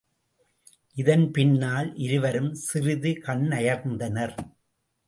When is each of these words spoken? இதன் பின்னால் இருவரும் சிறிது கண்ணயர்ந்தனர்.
இதன் 0.97 1.31
பின்னால் 1.31 1.89
இருவரும் 1.97 2.51
சிறிது 2.53 3.13
கண்ணயர்ந்தனர். 3.27 4.35